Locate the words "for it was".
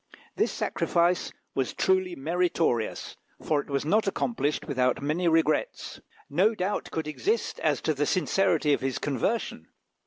3.39-3.85